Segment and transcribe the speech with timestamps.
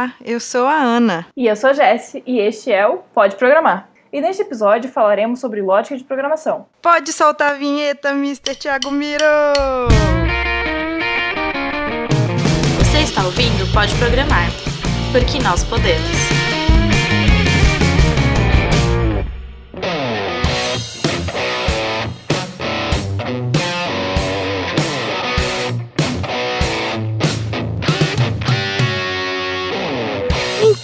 [0.00, 1.26] Olá, eu sou a Ana.
[1.36, 3.90] E eu sou a Jessie, e este é o Pode Programar.
[4.10, 6.66] E neste episódio falaremos sobre lógica de programação.
[6.80, 8.54] Pode soltar a vinheta, Mr.
[8.54, 9.22] Thiago Miro!
[12.78, 14.48] Você está ouvindo Pode Programar,
[15.12, 16.29] porque nós podemos.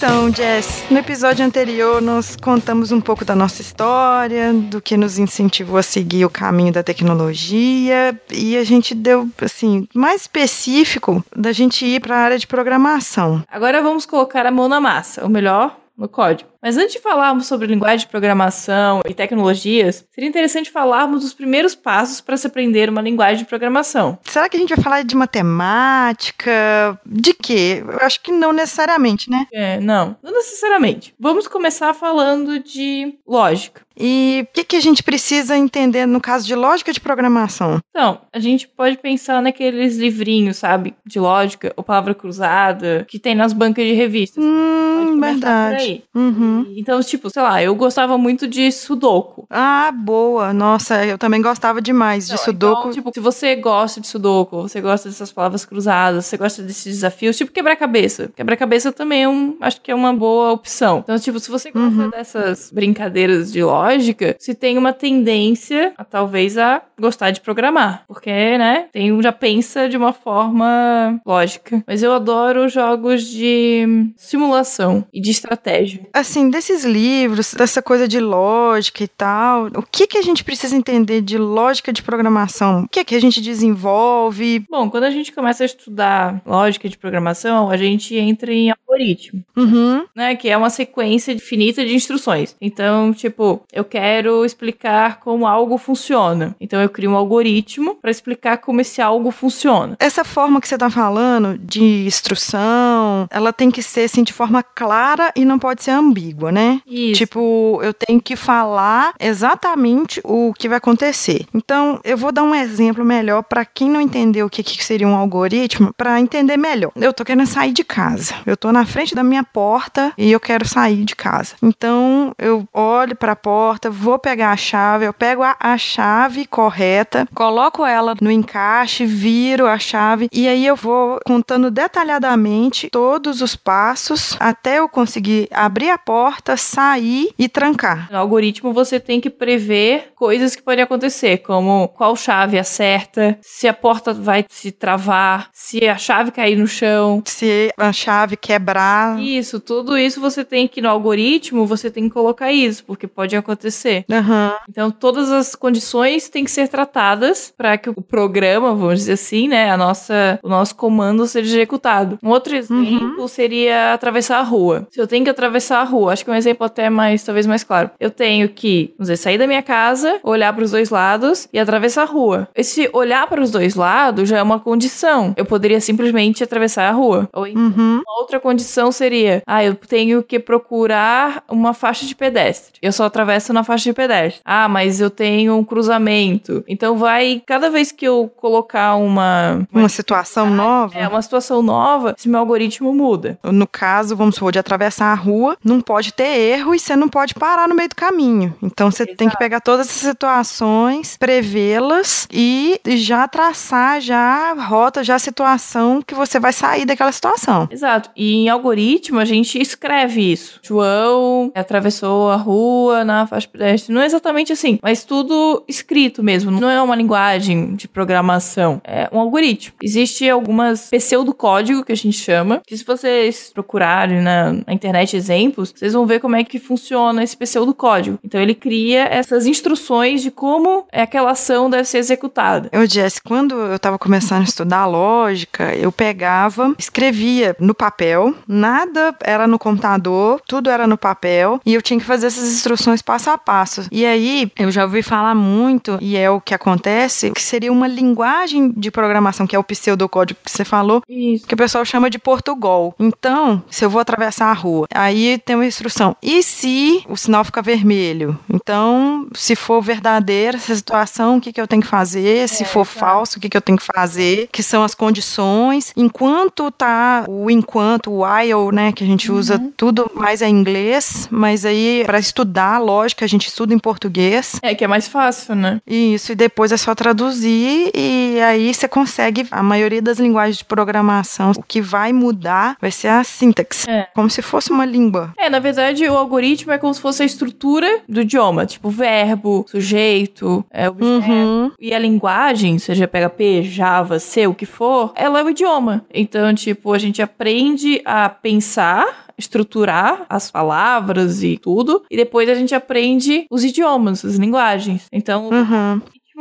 [0.07, 5.19] Então, Jess, no episódio anterior nós contamos um pouco da nossa história, do que nos
[5.19, 11.50] incentivou a seguir o caminho da tecnologia e a gente deu, assim, mais específico da
[11.50, 13.42] gente ir para a área de programação.
[13.50, 16.50] Agora vamos colocar a mão na massa, ou melhor, no código.
[16.62, 21.74] Mas antes de falarmos sobre linguagem de programação e tecnologias, seria interessante falarmos dos primeiros
[21.74, 24.19] passos para se aprender uma linguagem de programação.
[24.24, 27.00] Será que a gente vai falar de matemática?
[27.06, 27.84] De quê?
[27.86, 29.46] Eu acho que não necessariamente, né?
[29.52, 31.14] É, não, não necessariamente.
[31.19, 33.86] Vamos começar falando de lógica.
[33.98, 37.80] E o que, que a gente precisa entender no caso de lógica de programação?
[37.91, 43.34] Então, a gente pode pensar naqueles livrinhos, sabe, de lógica, ou palavra cruzada, que tem
[43.34, 44.44] nas bancas de revistas.
[44.44, 46.05] Hum, verdade.
[46.14, 46.75] Uhum.
[46.77, 49.47] Então, tipo, sei lá, eu gostava muito de Sudoku.
[49.48, 50.53] Ah, boa.
[50.53, 52.81] Nossa, eu também gostava demais de então, Sudoku.
[52.81, 56.84] Então, tipo, se você gosta de Sudoku, você gosta dessas palavras cruzadas, você gosta desses
[56.97, 58.31] desafios, tipo quebra-cabeça.
[58.36, 60.98] Quebra-cabeça também é um, acho que é uma boa opção.
[61.03, 62.10] Então, tipo, se você gosta uhum.
[62.10, 68.05] dessas brincadeiras de lógica, lógica, se tem uma tendência a talvez a gostar de programar,
[68.09, 71.83] porque, né, tem já pensa de uma forma lógica.
[71.87, 76.06] Mas eu adoro jogos de simulação e de estratégia.
[76.12, 80.77] Assim, desses livros, dessa coisa de lógica e tal, o que que a gente precisa
[80.77, 82.84] entender de lógica de programação?
[82.84, 84.65] O que é que a gente desenvolve?
[84.71, 89.45] Bom, quando a gente começa a estudar lógica de programação, a gente entra em algoritmo,
[89.56, 90.05] uhum.
[90.15, 92.56] né, que é uma sequência infinita de instruções.
[92.61, 96.56] Então, tipo, eu quero explicar como algo funciona.
[96.58, 99.97] Então eu crio um algoritmo para explicar como esse algo funciona.
[100.00, 104.62] Essa forma que você está falando de instrução, ela tem que ser assim de forma
[104.62, 106.81] clara e não pode ser ambígua, né?
[106.86, 107.19] Isso.
[107.19, 111.44] Tipo, eu tenho que falar exatamente o que vai acontecer.
[111.53, 115.06] Então, eu vou dar um exemplo melhor para quem não entendeu o que, que seria
[115.06, 116.92] um algoritmo, para entender melhor.
[116.97, 118.34] Eu tô querendo sair de casa.
[118.47, 121.54] Eu tô na frente da minha porta e eu quero sair de casa.
[121.62, 125.77] Então, eu olho para a porta porta, vou pegar a chave, eu pego a, a
[125.77, 132.88] chave correta, coloco ela no encaixe, viro a chave e aí eu vou contando detalhadamente
[132.88, 138.09] todos os passos até eu conseguir abrir a porta, sair e trancar.
[138.09, 143.66] No algoritmo você tem que prever coisas que podem acontecer, como qual chave acerta, se
[143.66, 149.21] a porta vai se travar, se a chave cair no chão, se a chave quebrar.
[149.21, 153.34] Isso, tudo isso você tem que no algoritmo você tem que colocar isso, porque pode
[153.34, 154.05] acontecer acontecer.
[154.11, 154.57] Uhum.
[154.69, 159.49] Então, todas as condições têm que ser tratadas para que o programa, vamos dizer assim,
[159.49, 162.19] né, a nossa, o nosso comando seja executado.
[162.23, 163.29] Um outro exemplo uhum.
[163.29, 164.87] seria atravessar a rua.
[164.91, 167.62] Se eu tenho que atravessar a rua, acho que um exemplo até mais, talvez mais
[167.62, 167.91] claro.
[168.01, 171.59] Eu tenho que, vamos dizer, sair da minha casa, olhar para os dois lados e
[171.59, 172.49] atravessar a rua.
[172.55, 175.34] Esse olhar para os dois lados já é uma condição.
[175.37, 177.28] Eu poderia simplesmente atravessar a rua.
[177.33, 178.03] Ou então, uhum.
[178.19, 182.78] outra condição seria, ah, eu tenho que procurar uma faixa de pedestre.
[182.83, 184.41] Eu só atravesso na faixa de pedestre.
[184.44, 186.64] Ah, mas eu tenho um cruzamento.
[186.69, 189.66] Então vai, cada vez que eu colocar uma.
[189.72, 190.98] Uma, situação nova?
[190.98, 193.38] É, uma situação nova, esse meu algoritmo muda.
[193.42, 197.08] No caso, vamos supor, de atravessar a rua, não pode ter erro e você não
[197.08, 198.54] pode parar no meio do caminho.
[198.62, 199.16] Então você Exato.
[199.16, 205.18] tem que pegar todas essas situações, prevê-las e já traçar já a rota, já a
[205.18, 207.68] situação que você vai sair daquela situação.
[207.70, 208.10] Exato.
[208.16, 210.60] E em algoritmo a gente escreve isso.
[210.62, 213.92] João atravessou a rua na faixa pedestre.
[213.92, 216.50] Não é exatamente assim, mas tudo escrito mesmo.
[216.50, 218.81] Não é uma linguagem de programação.
[218.84, 219.75] É um algoritmo.
[219.82, 225.72] Existe algumas pseudocódigo que a gente chama, que se vocês procurarem na, na internet exemplos,
[225.74, 228.18] vocês vão ver como é que funciona esse pseudocódigo.
[228.24, 232.68] Então ele cria essas instruções de como aquela ação deve ser executada.
[232.72, 239.15] Eu, Jess, quando eu estava começando a estudar lógica, eu pegava, escrevia no papel, nada
[239.22, 243.16] era no computador, tudo era no papel, e eu tinha que fazer essas instruções passo
[243.16, 243.86] passo a passo.
[243.91, 247.89] E aí, eu já ouvi falar muito, e é o que acontece, que seria uma
[247.89, 251.47] linguagem de programação, que é o pseudocódigo que você falou, Isso.
[251.47, 252.95] que o pessoal chama de Portugal.
[253.01, 256.14] Então, se eu vou atravessar a rua, aí tem uma instrução.
[256.23, 258.38] E se o sinal fica vermelho?
[258.52, 262.47] Então, se for verdadeira essa situação, o que, que eu tenho que fazer?
[262.49, 264.49] Se é, for falso, o que, que eu tenho que fazer?
[264.52, 265.92] Que são as condições.
[265.97, 271.28] Enquanto tá o enquanto, o while, né, que a gente usa tudo mais em inglês,
[271.30, 274.58] mas aí para estudar lógica a gente estuda em português.
[274.62, 275.80] É que é mais fácil, né?
[275.87, 280.64] Isso, e depois é só traduzir e aí você consegue a maioria das linguagens de
[280.64, 284.08] programação, o que vai mudar vai ser a sintaxe, É.
[284.14, 285.32] como se fosse uma língua.
[285.38, 289.64] É, na verdade, o algoritmo é como se fosse a estrutura do idioma, tipo verbo,
[289.68, 291.30] sujeito, é, objeto.
[291.30, 291.70] Uhum.
[291.80, 296.04] E a linguagem, seja PHP, Java, C, o que for, ela é o idioma.
[296.12, 302.54] Então, tipo, a gente aprende a pensar, estruturar as palavras e tudo, e depois a
[302.54, 305.06] gente aprende os idiomas, as linguagens.
[305.12, 306.00] Então, Uhum.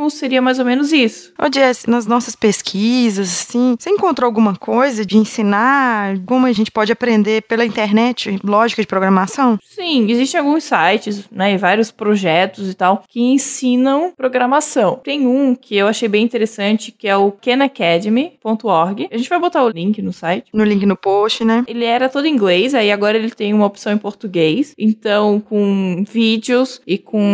[0.09, 1.33] Seria mais ou menos isso.
[1.39, 6.71] Ô Jess, nas nossas pesquisas, assim, você encontrou alguma coisa de ensinar como a gente
[6.71, 9.57] pode aprender pela internet lógica de programação?
[9.63, 14.99] Sim, existem alguns sites, né, e vários projetos e tal, que ensinam programação.
[15.03, 19.07] Tem um que eu achei bem interessante, que é o khanacademy.org.
[19.11, 20.49] A gente vai botar o link no site.
[20.53, 21.63] No link no post, né?
[21.67, 24.73] Ele era todo em inglês, aí agora ele tem uma opção em português.
[24.77, 27.31] Então, com vídeos e com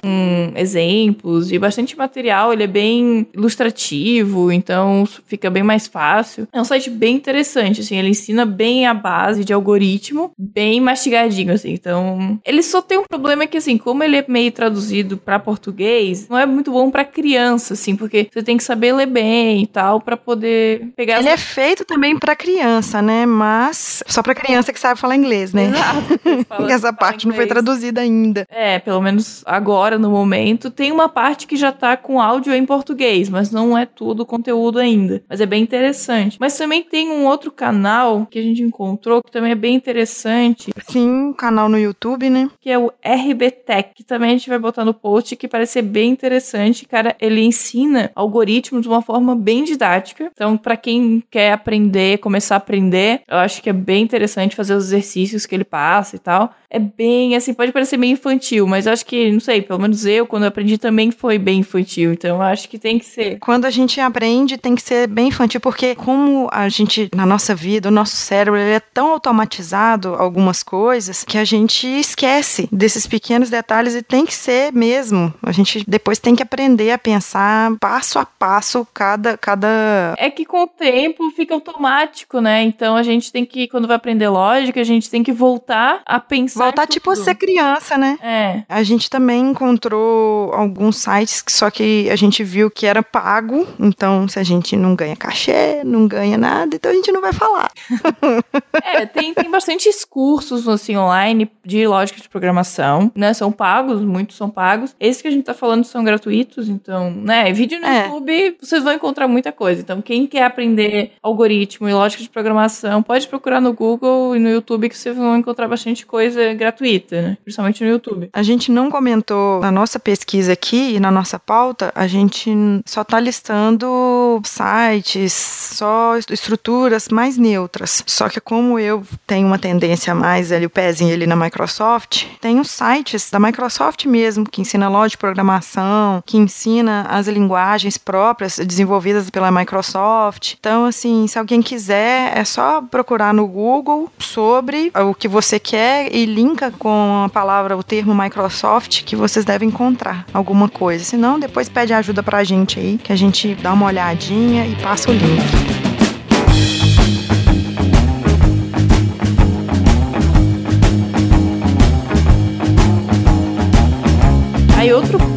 [0.55, 6.47] exemplos e bastante material, ele é bem ilustrativo, então fica bem mais fácil.
[6.51, 11.53] É um site bem interessante, assim, ele ensina bem a base de algoritmo, bem mastigadinho,
[11.53, 11.71] assim.
[11.73, 16.27] Então, ele só tem um problema que, assim, como ele é meio traduzido pra português,
[16.29, 19.67] não é muito bom pra criança, assim, porque você tem que saber ler bem e
[19.67, 23.25] tal pra poder pegar Ele é feito também pra criança, né?
[23.25, 25.65] Mas só pra criança que sabe falar inglês, né?
[25.65, 26.19] Exato.
[26.57, 28.47] Porque essa parte não foi traduzida ainda.
[28.49, 30.71] É, pelo menos agora, no momento.
[30.71, 34.79] Tem uma parte que já tá com áudio em português, mas não é tudo conteúdo
[34.79, 35.23] ainda.
[35.29, 36.37] Mas é bem interessante.
[36.39, 40.71] Mas também tem um outro canal que a gente encontrou que também é bem interessante,
[40.87, 42.49] Sim, um canal no YouTube, né?
[42.59, 45.81] que é o RBTech, que também a gente vai botar no post, que parece ser
[45.81, 46.85] bem interessante.
[46.85, 50.31] Cara, ele ensina algoritmos de uma forma bem didática.
[50.33, 54.73] Então, pra quem quer aprender, começar a aprender, eu acho que é bem interessante fazer
[54.73, 56.53] os exercícios que ele passa e tal.
[56.73, 60.25] É bem, assim, pode parecer meio infantil, mas acho que, não sei, pelo menos eu,
[60.25, 62.13] quando eu aprendi, também foi bem infantil.
[62.13, 63.39] Então, acho que tem que ser.
[63.39, 67.53] Quando a gente aprende, tem que ser bem infantil, porque como a gente, na nossa
[67.53, 73.05] vida, o nosso cérebro, ele é tão automatizado, algumas coisas, que a gente esquece desses
[73.05, 75.33] pequenos detalhes e tem que ser mesmo.
[75.43, 80.45] A gente depois tem que aprender a pensar passo a passo cada, cada É que
[80.45, 82.63] com o tempo fica automático, né?
[82.63, 86.19] Então a gente tem que, quando vai aprender lógica, a gente tem que voltar a
[86.19, 86.60] pensar.
[86.63, 88.17] Voltar tipo a ser criança, né?
[88.21, 88.63] É.
[88.69, 93.67] A gente também encontrou alguns sites que só que a gente viu que era pago,
[93.79, 97.33] então se a gente não ganha cachê, não ganha nada, então a gente não vai
[97.33, 97.71] falar.
[98.83, 103.33] É, tem, tem bastantes cursos assim online de lógica de programação, né?
[103.33, 104.95] São pagos, muitos são pagos.
[104.99, 107.51] Esses que a gente tá falando são gratuitos, então, né?
[107.53, 108.05] Vídeo no É.
[108.07, 109.81] YouTube, vocês vão encontrar muita coisa.
[109.81, 114.49] Então, quem quer aprender algoritmo e lógica de programação, pode procurar no Google e no
[114.49, 117.37] YouTube que vocês vão encontrar bastante coisa gratuita, né?
[117.43, 118.29] Principalmente no YouTube.
[118.33, 122.51] A gente não comentou na nossa pesquisa aqui e na nossa pauta, a gente
[122.85, 128.03] só tá listando sites, só estruturas mais neutras.
[128.05, 132.59] Só que como eu tenho uma tendência mais ali, o pezinho ali na Microsoft, tem
[132.59, 138.57] os sites da Microsoft mesmo, que ensina lógica de programação, que ensina as linguagens próprias
[138.57, 140.55] desenvolvidas pela Microsoft.
[140.59, 146.13] Então, assim, se alguém quiser, é só procurar no Google sobre o que você quer
[146.13, 151.03] e linka com a palavra, o termo Microsoft, que vocês devem encontrar alguma coisa.
[151.03, 154.75] Se não, depois pede ajuda pra gente aí, que a gente dá uma olhadinha e
[154.75, 155.80] passa o link.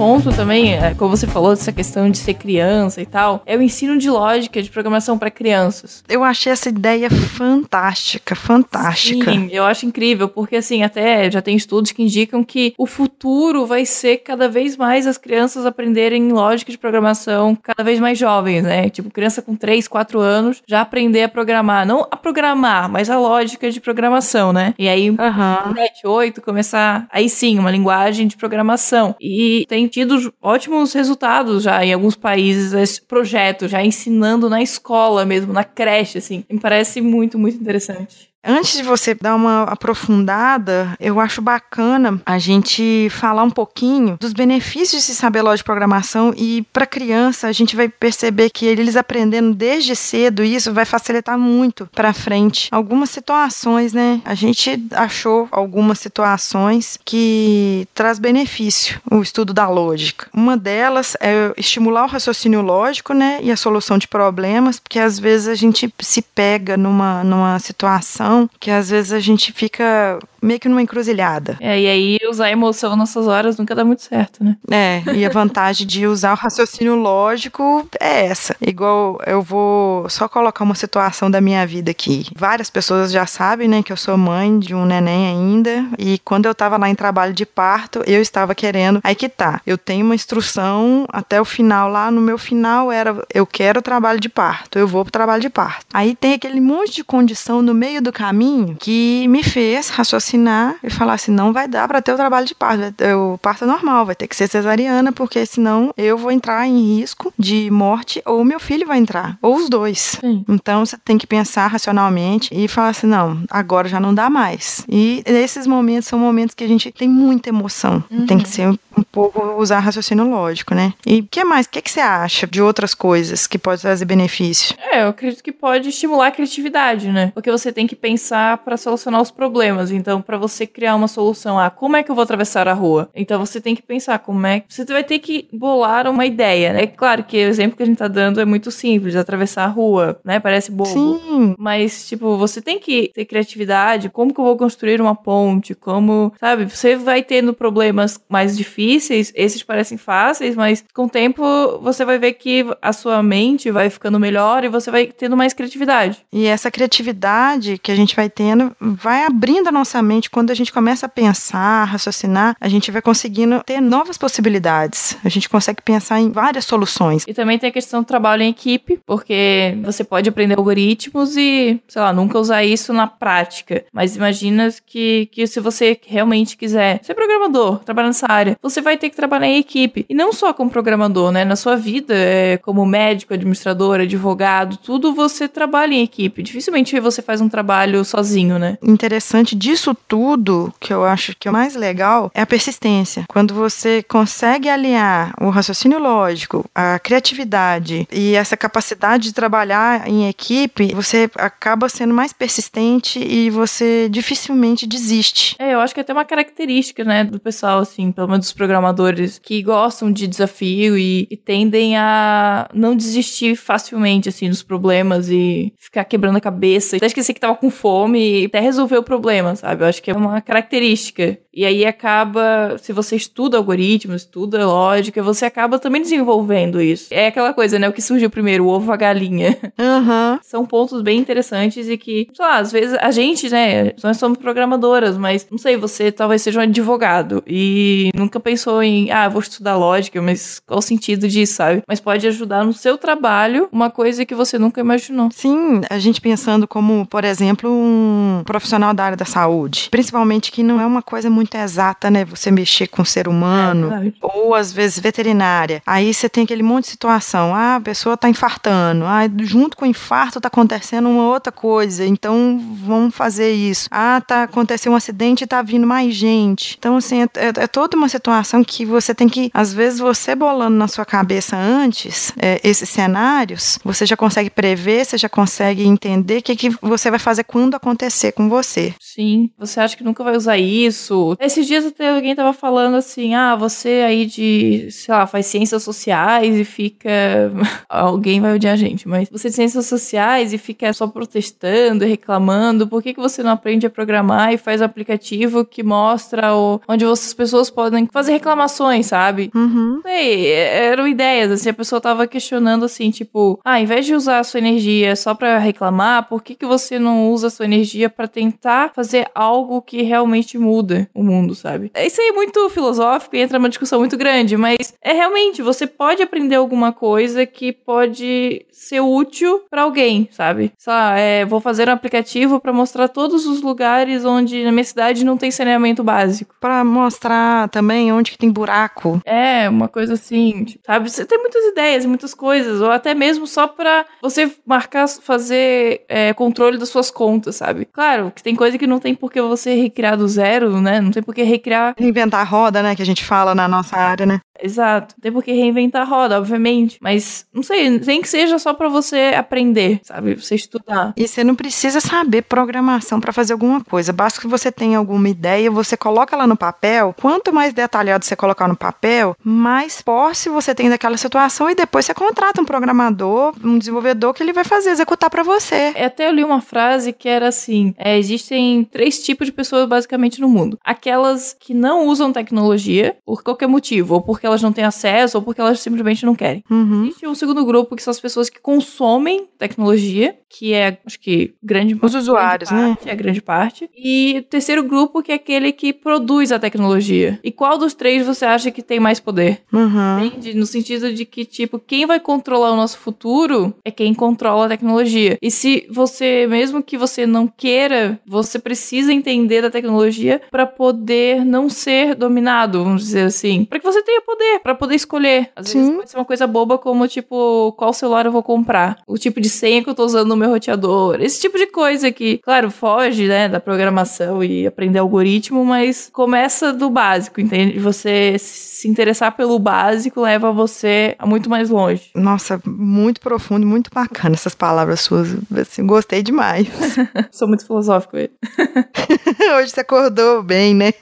[0.05, 3.63] Ponto também, é, como você falou, dessa questão de ser criança e tal, é o
[3.63, 6.05] ensino de lógica de programação para crianças.
[6.07, 9.33] Eu achei essa ideia fantástica, fantástica.
[9.33, 13.65] Sim, eu acho incrível, porque assim, até já tem estudos que indicam que o futuro
[13.65, 18.63] vai ser cada vez mais as crianças aprenderem lógica de programação cada vez mais jovens,
[18.63, 18.91] né?
[18.91, 21.87] Tipo, criança com 3, 4 anos já aprender a programar.
[21.87, 24.75] Não a programar, mas a lógica de programação, né?
[24.79, 25.73] E aí, Aham.
[25.75, 29.17] 7, 8, começar aí sim, uma linguagem de programação.
[29.19, 35.25] E tem tido ótimos resultados já em alguns países esse projeto, já ensinando na escola
[35.25, 36.45] mesmo, na creche, assim.
[36.51, 38.34] Me parece muito, muito interessante.
[38.47, 44.35] Antes de você dar uma aprofundada, eu acho bacana a gente falar um pouquinho dos
[44.35, 48.67] benefícios de se saber lógica de programação e para criança a gente vai perceber que
[48.67, 54.21] eles aprendendo desde cedo isso vai facilitar muito para frente algumas situações, né?
[54.25, 60.27] A gente achou algumas situações que traz benefício o estudo da lógica.
[60.35, 65.19] Uma delas é estimular o raciocínio lógico, né, e a solução de problemas, porque às
[65.19, 70.61] vezes a gente se pega numa numa situação que às vezes a gente fica meio
[70.61, 71.57] que numa encruzilhada.
[71.61, 74.57] É, e aí usar emoção nessas horas nunca dá muito certo, né?
[74.71, 78.55] É, e a vantagem de usar o raciocínio lógico é essa.
[78.61, 82.27] Igual eu vou só colocar uma situação da minha vida aqui.
[82.37, 86.47] Várias pessoas já sabem, né, que eu sou mãe de um neném ainda, e quando
[86.47, 89.01] eu tava lá em trabalho de parto, eu estava querendo.
[89.03, 89.61] Aí que tá.
[89.67, 94.21] Eu tenho uma instrução até o final lá, no meu final era eu quero trabalho
[94.21, 95.87] de parto, eu vou pro trabalho de parto.
[95.93, 100.34] Aí tem aquele monte de condição no meio do caminho que me fez raciocinar
[100.83, 103.67] e falar assim, não vai dar para ter o trabalho de parto, o parto é
[103.67, 108.23] normal, vai ter que ser cesariana, porque senão eu vou entrar em risco de morte
[108.27, 110.19] ou meu filho vai entrar, ou os dois.
[110.21, 110.45] Sim.
[110.49, 114.85] Então você tem que pensar racionalmente e falar assim, não, agora já não dá mais.
[114.89, 118.03] E esses momentos são momentos que a gente tem muita emoção.
[118.11, 118.27] Uhum.
[118.27, 120.93] Tem que ser um, pouco usar raciocínio lógico, né?
[121.07, 121.67] E o que mais?
[121.67, 124.77] O que, que você acha de outras coisas que pode trazer benefício?
[124.91, 127.33] É, eu acredito que pode estimular a criatividade, né?
[127.35, 129.91] Porque você tem que pensar para solucionar os problemas.
[129.91, 133.09] Então, para você criar uma solução, ah, como é que eu vou atravessar a rua?
[133.15, 136.73] Então, você tem que pensar como é que você vai ter que bolar uma ideia,
[136.73, 136.83] né?
[136.83, 139.69] É claro que o exemplo que a gente tá dando é muito simples, atravessar a
[139.69, 140.39] rua, né?
[140.39, 140.91] Parece bobo.
[140.91, 141.55] Sim.
[141.59, 144.09] Mas, tipo, você tem que ter criatividade.
[144.09, 145.75] Como que eu vou construir uma ponte?
[145.75, 146.67] Como, sabe?
[146.67, 148.84] Você vai tendo problemas mais difíceis.
[148.93, 151.43] Esses parecem fáceis, mas com o tempo
[151.81, 155.53] você vai ver que a sua mente vai ficando melhor e você vai tendo mais
[155.53, 156.19] criatividade.
[156.33, 160.31] E essa criatividade que a gente vai tendo vai abrindo a nossa mente.
[160.31, 165.17] Quando a gente começa a pensar, raciocinar, a gente vai conseguindo ter novas possibilidades.
[165.25, 167.25] A gente consegue pensar em várias soluções.
[167.27, 171.81] E também tem a questão do trabalho em equipe, porque você pode aprender algoritmos e,
[171.89, 173.85] sei lá, nunca usar isso na prática.
[173.93, 178.97] Mas imagina que, que se você realmente quiser ser programador, trabalhar nessa área, você vai
[178.97, 180.05] ter que trabalhar em equipe.
[180.09, 181.45] E não só como programador, né?
[181.45, 186.43] Na sua vida, é, como médico, administrador, advogado, tudo você trabalha em equipe.
[186.43, 188.79] Dificilmente você faz um trabalho sozinho, né?
[188.83, 193.25] Interessante disso tudo, que eu acho que é o mais legal, é a persistência.
[193.29, 200.29] Quando você consegue aliar o raciocínio lógico, a criatividade e essa capacidade de trabalhar em
[200.29, 205.57] equipe, você acaba sendo mais persistente e você dificilmente desiste.
[205.59, 208.53] É, eu acho que é até uma característica, né, do pessoal, assim, pelo menos dos
[208.65, 215.29] programadores, que gostam de desafio e, e tendem a não desistir facilmente, assim, dos problemas
[215.29, 216.97] e ficar quebrando a cabeça.
[216.97, 219.83] Até esquecer que tava com fome e até resolver o problema, sabe?
[219.83, 221.39] Eu acho que é uma característica.
[221.55, 227.07] E aí acaba, se você estuda algoritmos, estuda lógica, você acaba também desenvolvendo isso.
[227.11, 227.89] É aquela coisa, né?
[227.89, 229.57] O que surgiu primeiro, o ovo a galinha.
[229.79, 230.41] Aham.
[230.43, 234.39] São pontos bem interessantes e que, sei lá, às vezes a gente, né, nós somos
[234.39, 239.41] programadoras, mas não sei, você talvez seja um advogado e nunca pensou em, ah, vou
[239.41, 241.83] estudar lógica, mas qual o sentido disso, sabe?
[241.87, 245.29] Mas pode ajudar no seu trabalho uma coisa que você nunca imaginou.
[245.33, 249.89] Sim, a gente pensando como, por exemplo, um profissional da área da saúde.
[249.91, 252.25] Principalmente que não é uma coisa muito exata, né?
[252.25, 253.93] Você mexer com o ser humano.
[253.93, 255.83] É ou às vezes veterinária.
[255.87, 257.55] Aí você tem aquele monte de situação.
[257.55, 259.05] Ah, a pessoa tá infartando.
[259.05, 262.05] Ah, junto com o infarto tá acontecendo uma outra coisa.
[262.05, 263.89] Então vamos fazer isso.
[263.91, 266.77] Ah, tá aconteceu um acidente e tá vindo mais gente.
[266.79, 270.35] Então, assim, é, é- é toda uma situação que você tem que, às vezes, você
[270.35, 275.87] bolando na sua cabeça antes é, esses cenários, você já consegue prever, você já consegue
[275.87, 278.95] entender o que, que você vai fazer quando acontecer com você.
[279.01, 281.34] Sim, você acha que nunca vai usar isso?
[281.41, 285.83] Esses dias até alguém tava falando assim: ah, você aí de, sei lá, faz ciências
[285.83, 287.11] sociais e fica.
[287.89, 292.09] alguém vai odiar a gente, mas você de ciências sociais e fica só protestando e
[292.09, 296.55] reclamando, por que, que você não aprende a programar e faz um aplicativo que mostra
[296.55, 299.51] o, onde as pessoas podem fazer reclamações, sabe?
[299.55, 300.01] Uhum.
[300.03, 304.41] Sei, eram ideias, assim, a pessoa tava questionando assim, tipo, ah, em vez de usar
[304.41, 308.09] a sua energia só pra reclamar, por que que você não usa a sua energia
[308.09, 311.91] pra tentar fazer algo que realmente muda o mundo, sabe?
[311.97, 315.87] Isso aí é muito filosófico e entra numa discussão muito grande, mas é realmente, você
[315.87, 320.73] pode aprender alguma coisa que pode ser útil pra alguém, sabe?
[320.77, 324.85] Sei lá, é, vou fazer um aplicativo pra mostrar todos os lugares onde na minha
[324.85, 326.55] cidade não tem saneamento básico.
[326.61, 329.21] Para mostrar também onde que tem buraco.
[329.25, 331.11] É, uma coisa assim, tipo, sabe?
[331.11, 336.33] Você tem muitas ideias, muitas coisas, ou até mesmo só pra você marcar, fazer é,
[336.33, 337.85] controle das suas contas, sabe?
[337.85, 341.01] Claro, que tem coisa que não tem por que você recriar do zero, né?
[341.01, 341.95] Não tem por que recriar.
[341.99, 344.41] Inventar a roda, né, que a gente fala na nossa área, né?
[344.61, 345.15] Exato.
[345.21, 346.99] Tem por que reinventar a roda, obviamente.
[347.01, 350.35] Mas, não sei, nem que seja só pra você aprender, sabe?
[350.35, 351.13] Você estudar.
[351.17, 354.13] E você não precisa saber programação para fazer alguma coisa.
[354.13, 357.15] Basta que você tenha alguma ideia, você coloca lá no papel.
[357.21, 362.07] Quanto mais detalhado você colocar no papel, mais posse você tem daquela situação e depois
[362.07, 365.93] você contrata um programador, um desenvolvedor que ele vai fazer, executar para você.
[365.97, 370.41] Até eu li uma frase que era assim: é, existem três tipos de pessoas basicamente
[370.41, 370.79] no mundo.
[370.85, 375.43] Aquelas que não usam tecnologia por qualquer motivo, ou porque elas não têm acesso, ou
[375.43, 376.65] porque elas simplesmente não querem.
[376.71, 377.05] Uhum.
[377.05, 381.55] Existe um segundo grupo que são as pessoas que consomem tecnologia, que é, acho que,
[381.63, 382.95] grande Os usuários, grande né?
[382.95, 383.91] parte, É a grande parte.
[383.97, 387.39] E o terceiro grupo que é aquele que produz a tecnologia.
[387.43, 389.63] E qual dos três você acha que tem mais poder?
[389.73, 390.25] Uhum.
[390.25, 390.55] Entende?
[390.55, 394.69] No sentido de que, tipo, quem vai controlar o nosso futuro é quem controla a
[394.69, 395.39] tecnologia.
[395.41, 401.45] E se você, mesmo que você não queira, você precisa entender da tecnologia para poder
[401.45, 403.65] não ser dominado, vamos dizer assim.
[403.65, 405.51] Para que você tenha poder, para poder escolher.
[405.57, 405.97] Às vezes Sim.
[405.97, 409.49] pode ser uma coisa boba como, tipo, qual celular eu vou comprar, o tipo de
[409.49, 413.27] senha que eu tô usando no meu roteador, esse tipo de coisa que, claro, foge,
[413.27, 417.79] né, da programação e aprender algoritmo, mas começa do básico, entende?
[417.79, 422.11] Você se interessar pelo básico leva você a muito mais longe.
[422.15, 425.37] Nossa, muito profundo, muito bacana essas palavras suas.
[425.57, 426.67] Assim, gostei demais.
[427.31, 428.17] Sou muito filosófico.
[429.57, 430.93] Hoje você acordou bem, né?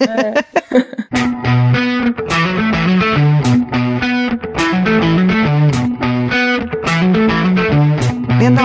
[2.13, 2.77] Dentro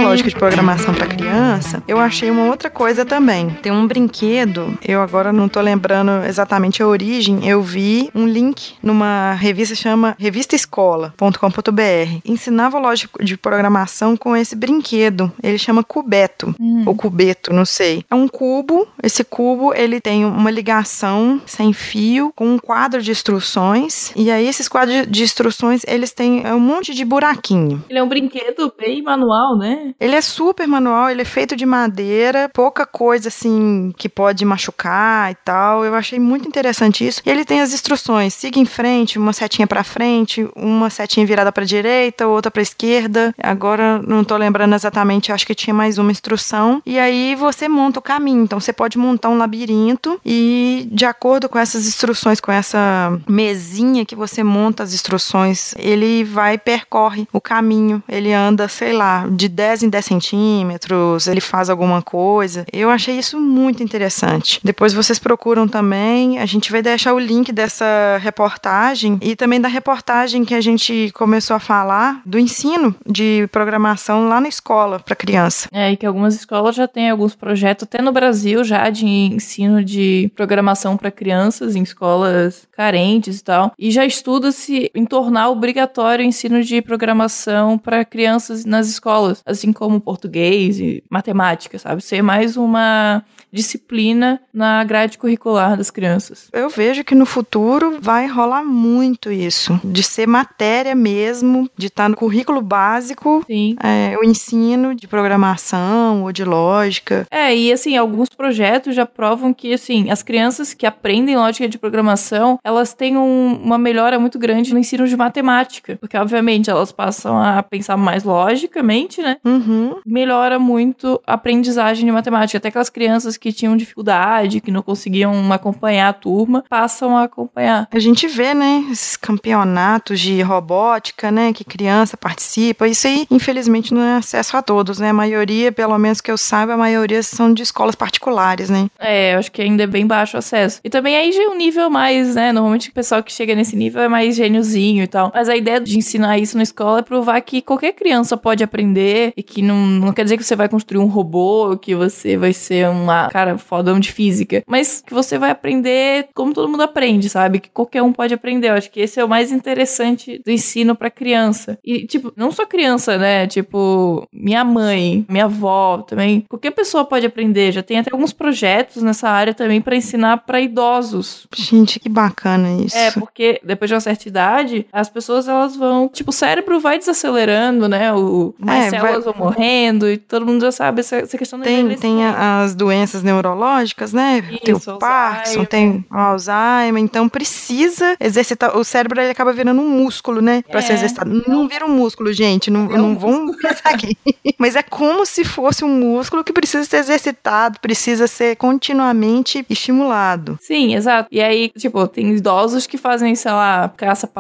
[0.08, 3.50] lógica de programação para criança, eu achei uma outra coisa também.
[3.62, 8.76] Tem um brinquedo, eu agora não tô lembrando exatamente a origem, eu vi um link
[8.82, 12.22] numa revista chama revistaescola.com.br.
[12.24, 15.32] Ensinava lógica de programação com esse brinquedo.
[15.44, 18.06] Ele chama Cubeto ou cubeto, não sei.
[18.10, 18.88] É um cubo.
[19.04, 24.14] Esse cubo ele tem uma ligação sem fio com um quadro de instruções.
[24.16, 27.84] E aí esses quadros de instruções eles têm é, um monte de buraquinho.
[27.90, 29.94] Ele é um brinquedo bem manual, né?
[30.00, 35.32] Ele é super manual, ele é feito de madeira, pouca coisa assim que pode machucar
[35.32, 35.84] e tal.
[35.84, 37.22] Eu achei muito interessante isso.
[37.26, 41.52] E ele tem as instruções: siga em frente, uma setinha pra frente, uma setinha virada
[41.52, 43.34] pra direita, outra pra esquerda.
[43.42, 46.82] Agora não tô lembrando exatamente, acho que tinha mais uma instrução.
[46.86, 48.44] E aí você monta o caminho.
[48.44, 54.06] Então você pode montar um labirinto e de acordo com essas instruções, com essa mesinha
[54.06, 58.04] que você monta as instruções, ele vai percorre o caminho.
[58.08, 62.66] Ele anda, sei lá, de 10 em 10 centímetros, ele faz alguma coisa.
[62.72, 64.60] Eu achei isso muito interessante.
[64.64, 69.68] Depois vocês procuram também, a gente vai deixar o link dessa reportagem e também da
[69.68, 75.16] reportagem que a gente começou a falar do ensino de programação lá na escola para
[75.16, 75.70] criança.
[75.72, 79.84] É, e que algumas escolas já têm alguns projetos, até no Brasil já, de ensino
[79.84, 83.74] de programação para crianças em escolas carentes e tal.
[83.78, 89.72] E já estuda-se em tornar obrigatório o ensino de programação para crianças nas escolas, assim
[89.78, 92.02] como português e matemática, sabe?
[92.02, 93.24] Ser mais uma
[93.58, 96.48] disciplina na grade curricular das crianças.
[96.54, 102.08] Eu vejo que no futuro vai rolar muito isso, de ser matéria mesmo, de estar
[102.10, 103.76] no currículo básico, Sim.
[103.84, 107.26] é, o ensino de programação ou de lógica.
[107.32, 111.78] É, e assim, alguns projetos já provam que, assim, as crianças que aprendem lógica de
[111.78, 115.98] programação, elas têm um- uma melhora muito grande no ensino de matemática.
[116.00, 119.38] Porque, obviamente, elas passam a pensar mais logicamente, né?
[119.46, 119.96] Uhum.
[120.06, 122.58] Melhora muito a aprendizagem de matemática.
[122.58, 127.88] Até aquelas crianças que tinham dificuldade, que não conseguiam acompanhar a turma, passam a acompanhar.
[127.92, 132.88] A gente vê, né, esses campeonatos de robótica, né, que criança participa.
[132.88, 135.10] Isso aí, infelizmente, não é acesso a todos, né?
[135.10, 138.90] A maioria, pelo menos que eu saiba, a maioria são de escolas particulares, né?
[139.00, 140.80] É, eu acho que ainda é bem baixo o acesso.
[140.84, 142.52] E também aí já é um nível mais, né?
[142.52, 145.32] Normalmente o pessoal que chega nesse nível é mais gêniozinho e tal.
[145.34, 149.34] Mas a ideia de ensinar isso na escola é provar que qualquer criança pode aprender
[149.36, 152.54] e que não, não quer dizer que você vai construir um robô, que você vai
[152.54, 157.30] ser uma cara fodão de física, mas que você vai aprender como todo mundo aprende,
[157.30, 157.60] sabe?
[157.60, 158.70] Que qualquer um pode aprender.
[158.70, 161.78] Eu acho que esse é o mais interessante do ensino pra criança.
[161.84, 163.48] E, tipo, não só criança, né?
[163.48, 166.46] Tipo, minha mãe, minha avó também.
[166.50, 167.72] Qualquer pessoa pode aprender.
[167.72, 171.48] Já tem até alguns projetos nessa área também pra ensinar pra idosos.
[171.56, 172.96] Gente, que bacana isso.
[172.98, 176.08] É, porque depois de uma certa idade, as pessoas elas vão.
[176.10, 178.14] Tipo, o cérebro vai desacelerando, né?
[178.14, 181.66] O, mais É, células vão morrendo e todo mundo já sabe essa, essa questão da
[181.66, 184.42] Tem, tem as doenças doenças neurológicas, né?
[184.64, 185.68] tem o Isso, Parkinson, Alzheimer.
[185.68, 188.78] tem o Alzheimer, então precisa exercitar.
[188.78, 190.64] O cérebro ele acaba virando um músculo, né?
[190.70, 190.96] Pra ser É.
[190.96, 191.44] exercitado.
[191.48, 192.70] Não vira um músculo, gente.
[192.70, 194.18] Não, É um não vão pensar aqui.
[194.58, 200.58] Mas é como se fosse um músculo que precisa ser exercitado, precisa ser continuamente estimulado.
[200.62, 201.28] Sim, exato.
[201.32, 203.90] E aí, tipo, tem idosos que fazem, sei lá,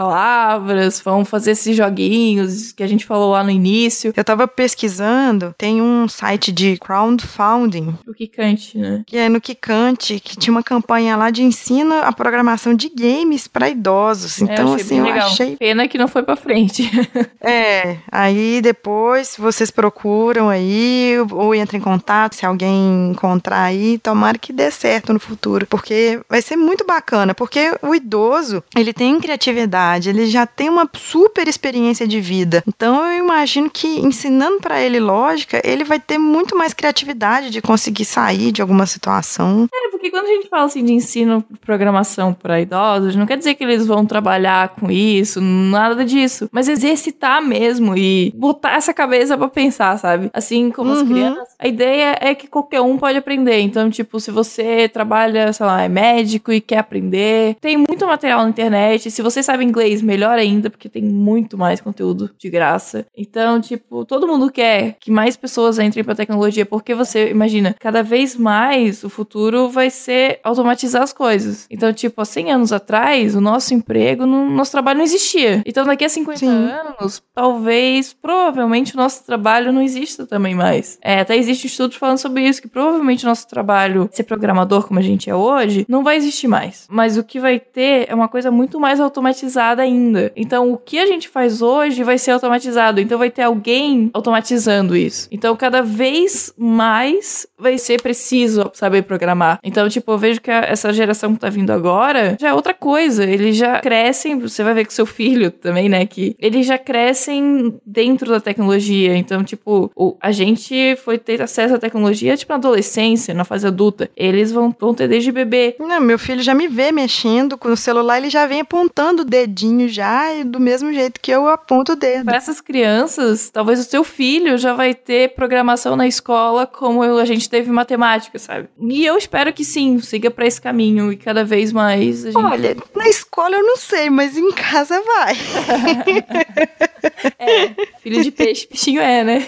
[0.07, 4.13] caça-palavras, vão fazer esses joguinhos que a gente falou lá no início.
[4.15, 9.03] Eu tava pesquisando, tem um site de crowdfunding O que cante, né?
[9.06, 13.47] que é no Kikante, que tinha uma campanha lá de ensino a programação de games
[13.47, 14.41] para idosos.
[14.41, 15.27] Então, É, assim, eu legal.
[15.27, 15.56] achei.
[15.58, 16.89] Pena que não foi pra frente.
[17.39, 24.38] É, aí depois vocês procuram aí ou entram em contato se alguém encontrar aí, tomara
[24.38, 29.17] que dê certo no futuro, porque vai ser muito bacana, porque o idoso, ele tem
[29.19, 32.63] criatividade, ele já tem uma super experiência de vida.
[32.67, 37.62] Então eu imagino que ensinando para ele lógica, ele vai ter muito mais criatividade de
[37.62, 39.67] conseguir sair de alguma situação.
[40.07, 43.55] Porque quando a gente fala assim de ensino de programação para idosos, não quer dizer
[43.55, 46.47] que eles vão trabalhar com isso, nada disso.
[46.51, 50.29] Mas exercitar mesmo e botar essa cabeça pra pensar, sabe?
[50.33, 51.07] Assim como as Uhum.
[51.07, 51.47] crianças.
[51.59, 53.59] A ideia é que qualquer um pode aprender.
[53.59, 58.43] Então, tipo, se você trabalha, sei lá, é médico e quer aprender, tem muito material
[58.43, 59.11] na internet.
[59.11, 63.05] Se você sabe inglês, melhor ainda, porque tem muito mais conteúdo de graça.
[63.17, 68.01] Então, tipo, todo mundo quer que mais pessoas entrem pra tecnologia, porque você, imagina, cada
[68.01, 71.65] vez mais o futuro vai ser automatizar as coisas.
[71.69, 75.62] Então, tipo, há 100 anos atrás, o nosso emprego, no nosso trabalho não existia.
[75.65, 76.47] Então, daqui a 50 Sim.
[76.47, 80.97] anos, talvez, provavelmente, o nosso trabalho não exista também mais.
[81.01, 84.99] É, até existe estudos falando sobre isso, que provavelmente o nosso trabalho, ser programador como
[84.99, 86.88] a gente é hoje, não vai existir mais.
[86.89, 90.31] Mas o que vai ter é uma coisa muito mais automatizada ainda.
[90.36, 93.01] Então, o que a gente faz hoje vai ser automatizado.
[93.01, 95.27] Então, vai ter alguém automatizando isso.
[95.31, 99.60] Então, cada vez mais vai ser preciso saber programar.
[99.63, 102.73] Então, tipo, eu vejo que a- essa geração que tá vindo agora já é outra
[102.73, 103.23] coisa.
[103.26, 106.06] Eles já crescem, você vai ver com seu filho também, né?
[106.06, 109.15] Que eles já crescem dentro da tecnologia.
[109.15, 113.65] Então, tipo, o- a gente foi ter acesso à tecnologia, tipo, na adolescência, na fase
[113.67, 114.10] adulta.
[114.15, 115.76] Eles vão, vão ter desde bebê.
[115.80, 119.26] Não, meu filho já me vê mexendo com o celular, ele já vem apontando o
[119.26, 122.26] dedinho já, e do mesmo jeito que eu aponto o dedo.
[122.26, 127.26] Para essas crianças, talvez o seu filho já vai ter programação na escola como a
[127.26, 128.67] gente teve matemática, sabe?
[128.80, 132.43] E eu espero que sim, siga para esse caminho e cada vez mais a gente
[132.43, 135.36] Olha, na escola eu não sei, mas em casa vai.
[137.38, 137.69] é,
[138.01, 139.47] filho de peixe, bichinho é, né?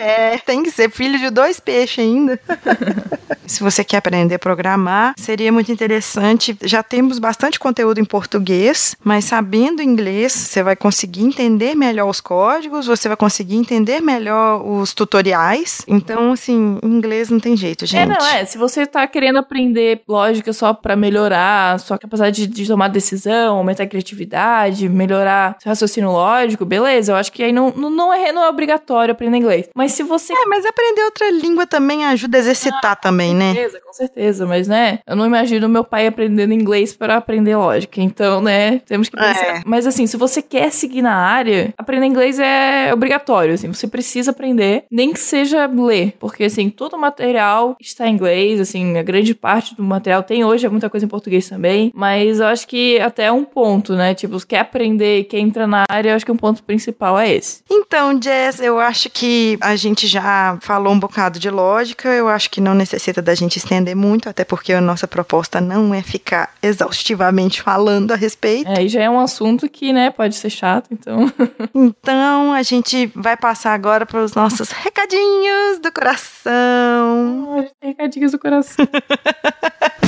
[0.00, 2.40] É, tem que ser filho de dois peixes ainda.
[3.48, 6.56] Se você quer aprender a programar, seria muito interessante.
[6.62, 12.20] Já temos bastante conteúdo em português, mas sabendo inglês, você vai conseguir entender melhor os
[12.20, 15.82] códigos, você vai conseguir entender melhor os tutoriais.
[15.88, 18.02] Então, assim, inglês não tem jeito, gente.
[18.02, 18.44] É, não, é.
[18.44, 23.56] Se você tá querendo aprender lógica só pra melhorar a sua capacidade de, tomar decisão,
[23.58, 27.12] aumentar a criatividade, melhorar seu raciocínio lógico, beleza.
[27.12, 29.68] Eu acho que aí não, não, é, não é obrigatório aprender inglês.
[29.74, 33.54] Mas se você É, mas aprender outra língua também ajuda a exercitar também, Com né?
[33.54, 38.00] certeza, com certeza, mas né, eu não imagino meu pai aprendendo inglês para aprender lógica,
[38.00, 39.58] então, né, temos que pensar.
[39.58, 39.62] É.
[39.64, 44.30] Mas assim, se você quer seguir na área, aprender inglês é obrigatório, assim, você precisa
[44.30, 49.02] aprender, nem que seja ler, porque assim, todo o material está em inglês, assim, a
[49.02, 52.66] grande parte do material tem hoje é muita coisa em português também, mas eu acho
[52.66, 56.32] que até um ponto, né, tipo, quer aprender, quer entrar na área, eu acho que
[56.32, 57.62] um ponto principal é esse.
[57.70, 62.50] Então, Jess, eu acho que a gente já falou um bocado de lógica, eu acho
[62.50, 66.50] que não necessita da gente estender muito, até porque a nossa proposta não é ficar
[66.62, 68.70] exaustivamente falando a respeito.
[68.70, 71.30] É, e já é um assunto que, né, pode ser chato, então...
[71.74, 77.56] Então, a gente vai passar agora para os nossos recadinhos do coração.
[77.56, 78.86] Ai, recadinhos do coração.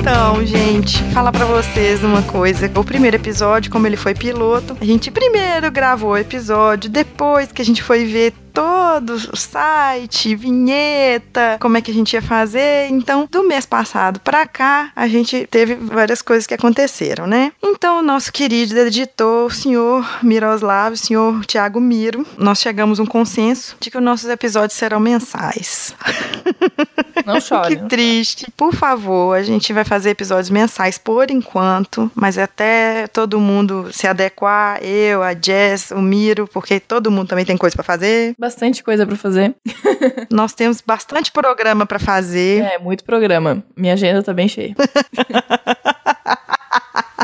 [0.00, 2.70] Então, gente, falar pra vocês uma coisa.
[2.74, 7.60] O primeiro episódio, como ele foi piloto, a gente primeiro gravou o episódio, depois que
[7.60, 12.88] a gente foi ver todo o site, vinheta, como é que a gente ia fazer.
[12.90, 17.52] Então, do mês passado pra cá, a gente teve várias coisas que aconteceram, né?
[17.62, 23.02] Então, o nosso querido editor, o senhor Miroslav, o senhor Tiago Miro, nós chegamos a
[23.02, 25.94] um consenso de que os nossos episódios serão mensais.
[27.26, 27.76] Não chore.
[27.76, 28.46] Que triste.
[28.56, 34.06] Por favor, a gente vai fazer episódios mensais por enquanto, mas até todo mundo se
[34.06, 38.34] adequar, eu, a Jess, o Miro, porque todo mundo também tem coisa pra fazer.
[38.38, 39.56] Bastante coisa pra fazer.
[40.30, 43.64] Nós temos bastante programa pra fazer, É, muito programa.
[43.76, 44.76] Minha agenda tá bem cheia.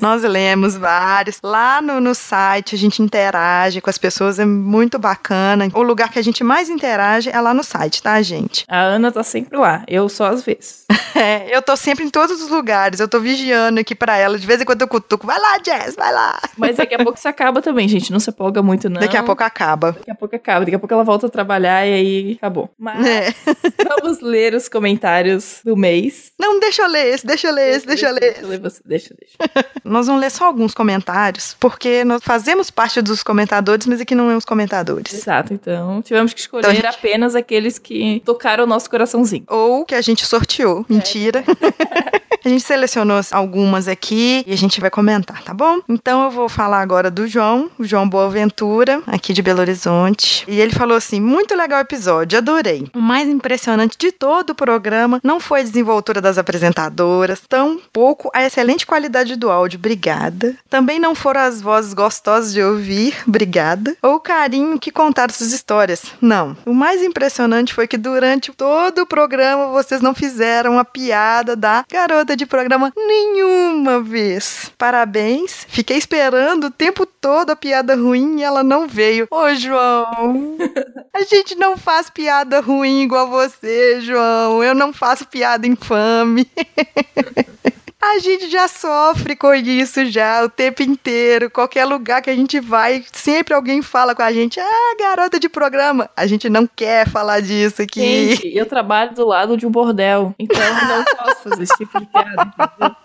[0.00, 1.38] Nós lemos vários.
[1.42, 5.68] Lá no, no site a gente interage com as pessoas, é muito bacana.
[5.74, 8.64] O lugar que a gente mais interage é lá no site, tá, gente?
[8.68, 10.84] a Ana tá sempre lá, eu só às vezes.
[11.14, 14.38] É, eu tô sempre em todos os lugares, eu tô vigiando aqui pra ela.
[14.38, 16.38] De vez em quando eu cutuco, vai lá, Jess, vai lá.
[16.56, 18.12] Mas daqui a pouco isso acaba também, gente.
[18.12, 19.00] Não se empolga muito, não.
[19.00, 19.92] Daqui a pouco acaba.
[19.92, 22.70] Daqui a pouco acaba, daqui a pouco ela volta a trabalhar e aí acabou.
[22.78, 23.34] Mas É.
[24.00, 26.32] vamos ler os comentários do mês.
[26.38, 28.42] Não, deixa eu ler esse, deixa eu ler esse, deixa eu ler Deixa esse.
[28.42, 29.36] eu ler você, deixa, deixa.
[29.84, 34.30] Nós vamos ler só alguns comentários, porque nós fazemos parte dos comentadores, mas aqui não
[34.30, 35.12] é os comentadores.
[35.14, 39.44] Exato, então tivemos que escolher Então, gente- apenas aqueles que tocaram o nosso coraçãozinho.
[39.48, 40.84] Ou que a gente sorteou.
[40.88, 41.42] Mentira.
[42.44, 45.80] A gente selecionou algumas aqui e a gente vai comentar, tá bom?
[45.88, 50.44] Então eu vou falar agora do João, o João Boaventura, aqui de Belo Horizonte.
[50.48, 52.88] E ele falou assim: muito legal o episódio, adorei.
[52.94, 58.30] O mais impressionante de todo o programa não foi a desenvoltura das apresentadoras, tão pouco
[58.32, 60.56] a excelente qualidade do áudio, obrigada.
[60.70, 63.96] Também não foram as vozes gostosas de ouvir, obrigada.
[64.02, 66.56] Ou o carinho que contaram suas histórias, não.
[66.64, 71.84] O mais impressionante foi que durante todo o programa vocês não fizeram a piada da
[71.90, 74.70] garota de programa nenhuma vez.
[74.76, 75.66] Parabéns.
[75.68, 79.26] Fiquei esperando o tempo todo a piada ruim e ela não veio.
[79.30, 80.56] Ô, João,
[81.14, 84.62] a gente não faz piada ruim igual você, João.
[84.62, 86.50] Eu não faço piada infame.
[88.10, 91.50] A gente já sofre com isso já o tempo inteiro.
[91.50, 95.48] Qualquer lugar que a gente vai, sempre alguém fala com a gente: Ah, garota de
[95.48, 96.08] programa.
[96.16, 98.30] A gente não quer falar disso aqui.
[98.30, 102.00] Gente, eu trabalho do lado de um bordel, então eu não posso fazer esse tipo
[102.00, 102.96] de piada.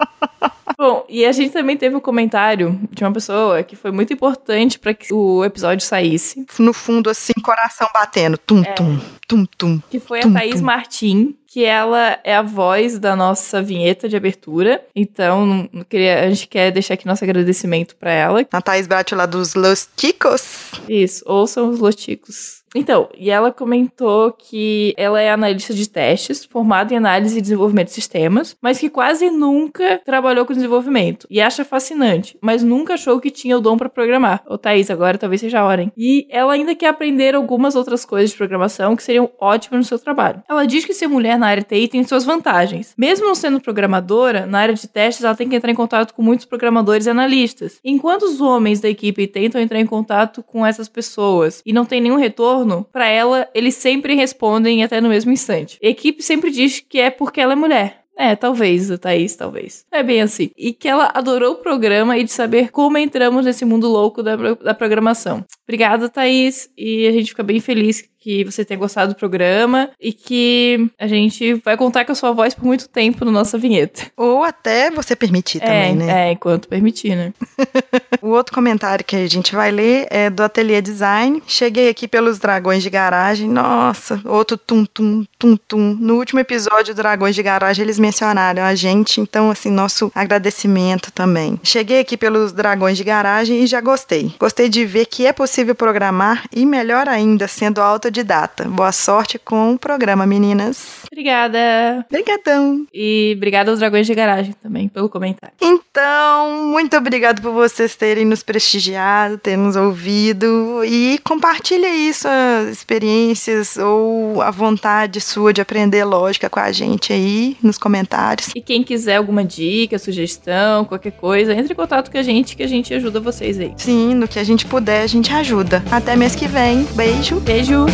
[0.84, 4.78] Bom, e a gente também teve um comentário de uma pessoa que foi muito importante
[4.78, 8.38] para que o episódio saísse, No fundo, assim, coração batendo.
[8.38, 9.82] Tum, tum, tum, tum.
[9.90, 10.66] que foi a Tum, Thaís tum.
[10.66, 14.86] Martim, que ela é a voz da nossa vinheta de abertura.
[14.94, 18.46] Então, queria, a gente quer deixar aqui nosso agradecimento para ela.
[18.52, 20.72] A Thaís bate lá dos Los Ticos.
[20.90, 22.63] Isso, ouçam os loticos.
[22.76, 27.88] Então, e ela comentou que ela é analista de testes, formada em análise e desenvolvimento
[27.88, 31.28] de sistemas, mas que quase nunca trabalhou com desenvolvimento.
[31.30, 34.44] E acha fascinante, mas nunca achou que tinha o dom para programar.
[34.48, 35.92] Ô Thaís, agora talvez seja a hora, hein?
[35.98, 40.00] E ela ainda quer aprender algumas outras coisas de programação que seriam ótimas no seu
[40.00, 40.42] trabalho.
[40.50, 42.94] Ela diz que ser mulher na área TI tem suas vantagens.
[42.98, 46.22] Mesmo não sendo programadora, na área de testes ela tem que entrar em contato com
[46.22, 47.80] muitos programadores e analistas.
[47.84, 52.02] Enquanto os homens da equipe tentam entrar em contato com essas pessoas e não tem
[52.02, 55.78] nenhum retorno, para ela eles sempre respondem até no mesmo instante.
[55.84, 58.04] A equipe sempre diz que é porque ela é mulher.
[58.16, 59.86] É, talvez, a Thaís, talvez.
[59.92, 60.52] É bem assim.
[60.56, 64.36] E que ela adorou o programa e de saber como entramos nesse mundo louco da,
[64.36, 65.44] da programação.
[65.64, 66.70] Obrigada, Thaís.
[66.78, 71.08] E a gente fica bem feliz que você tenha gostado do programa e que a
[71.08, 74.04] gente vai contar com a sua voz por muito tempo na nossa vinheta.
[74.16, 76.30] Ou até você permitir também, é, né?
[76.30, 77.34] é, enquanto permitir, né?
[78.22, 81.44] O outro comentário que a gente vai ler é do Ateliê Design.
[81.46, 83.50] Cheguei aqui pelos Dragões de Garagem.
[83.50, 85.98] Nossa, outro tum tum tum tum.
[86.00, 91.12] No último episódio do Dragões de Garagem eles mencionaram a gente, então assim, nosso agradecimento
[91.12, 91.60] também.
[91.64, 94.34] Cheguei aqui pelos Dragões de Garagem e já gostei.
[94.40, 97.82] Gostei de ver que é possível programar e melhor ainda sendo
[98.14, 98.66] autodidata.
[98.66, 101.04] Boa sorte com o programa, meninas.
[101.12, 102.06] Obrigada.
[102.10, 102.86] Obrigadão.
[102.94, 105.56] E obrigada aos Dragões de Garagem também pelo comentário.
[105.60, 112.70] Então, muito obrigado por vocês terem nos prestigiado, terem nos ouvido e compartilha aí suas
[112.70, 118.50] experiências ou a vontade sua de aprender lógica com a gente aí nos comentários.
[118.56, 122.64] E quem quiser alguma dica, sugestão, qualquer coisa, entre em contato com a gente que
[122.64, 123.74] a gente ajuda vocês aí.
[123.78, 125.84] Sim, no que a gente puder, a gente ajuda.
[125.92, 126.84] Até mês que vem.
[126.96, 127.40] Beijo.
[127.40, 127.86] Beijo,